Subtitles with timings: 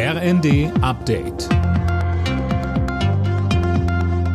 [0.00, 1.48] RND Update.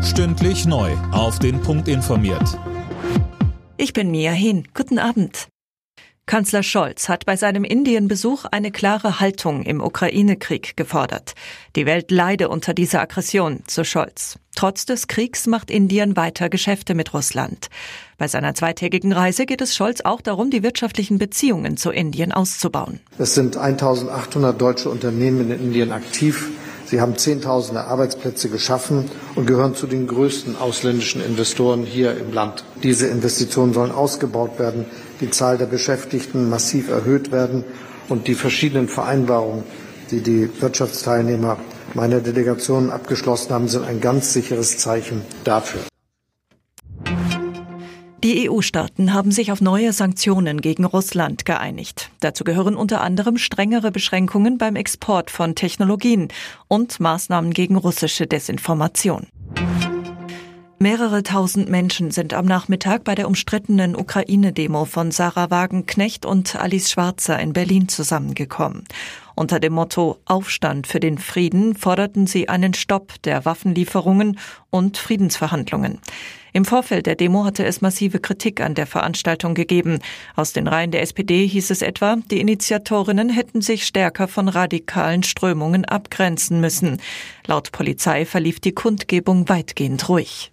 [0.04, 0.92] Stündlich neu.
[1.14, 2.60] Auf den Punkt informiert.
[3.78, 4.68] Ich bin Mia Hin.
[4.74, 5.48] Guten Abend.
[6.26, 11.34] Kanzler Scholz hat bei seinem Indienbesuch eine klare Haltung im Ukraine-Krieg gefordert.
[11.78, 14.38] Die Welt leide unter dieser Aggression, so Scholz.
[14.56, 17.70] Trotz des Kriegs macht Indien weiter Geschäfte mit Russland.
[18.18, 23.00] Bei seiner zweitägigen Reise geht es Scholz auch darum, die wirtschaftlichen Beziehungen zu Indien auszubauen.
[23.18, 26.52] Es sind 1800 deutsche Unternehmen in Indien aktiv.
[26.86, 32.64] Sie haben Zehntausende Arbeitsplätze geschaffen und gehören zu den größten ausländischen Investoren hier im Land.
[32.84, 34.86] Diese Investitionen sollen ausgebaut werden,
[35.22, 37.64] die Zahl der Beschäftigten massiv erhöht werden
[38.10, 39.64] und die verschiedenen Vereinbarungen,
[40.12, 41.58] die die Wirtschaftsteilnehmer
[41.96, 45.82] meiner Delegation abgeschlossen haben, sind ein ganz sicheres Zeichen dafür.
[48.24, 52.10] Die EU-Staaten haben sich auf neue Sanktionen gegen Russland geeinigt.
[52.22, 56.30] Dazu gehören unter anderem strengere Beschränkungen beim Export von Technologien
[56.70, 59.28] und Maßnahmen gegen russische Desinformation.
[60.80, 66.92] Mehrere tausend Menschen sind am Nachmittag bei der umstrittenen Ukraine-Demo von Sarah Wagenknecht und Alice
[66.92, 68.84] Schwarzer in Berlin zusammengekommen.
[69.36, 76.00] Unter dem Motto Aufstand für den Frieden forderten sie einen Stopp der Waffenlieferungen und Friedensverhandlungen.
[76.56, 80.00] Im Vorfeld der Demo hatte es massive Kritik an der Veranstaltung gegeben.
[80.36, 85.24] Aus den Reihen der SPD hieß es etwa, die Initiatorinnen hätten sich stärker von radikalen
[85.24, 87.02] Strömungen abgrenzen müssen.
[87.48, 90.53] Laut Polizei verlief die Kundgebung weitgehend ruhig.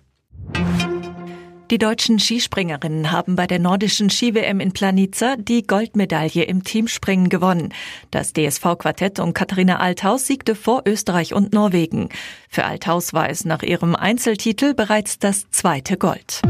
[1.70, 7.72] Die deutschen Skispringerinnen haben bei der nordischen Ski-WM in Planica die Goldmedaille im Teamspringen gewonnen.
[8.10, 12.08] Das DSV-Quartett um Katharina Althaus siegte vor Österreich und Norwegen.
[12.48, 16.42] Für Althaus war es nach ihrem Einzeltitel bereits das zweite Gold.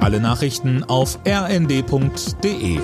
[0.00, 2.80] Alle Nachrichten auf rnd.de